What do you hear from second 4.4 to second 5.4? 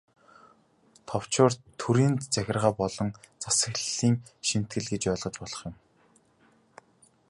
шинэтгэл гэж ойлгож